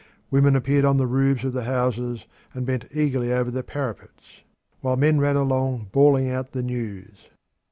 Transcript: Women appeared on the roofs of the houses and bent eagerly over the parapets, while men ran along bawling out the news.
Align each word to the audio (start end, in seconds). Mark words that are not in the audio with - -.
Women 0.31 0.55
appeared 0.55 0.83
on 0.83 0.97
the 0.97 1.05
roofs 1.05 1.43
of 1.43 1.53
the 1.53 1.65
houses 1.65 2.25
and 2.55 2.65
bent 2.65 2.85
eagerly 2.91 3.31
over 3.31 3.51
the 3.51 3.61
parapets, 3.61 4.41
while 4.79 4.97
men 4.97 5.19
ran 5.21 5.35
along 5.35 5.89
bawling 5.91 6.27
out 6.27 6.53
the 6.53 6.63
news. 6.63 7.27